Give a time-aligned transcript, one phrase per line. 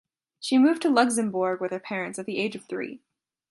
[0.39, 3.01] She moved to Luxembourg with her parents at the age of three.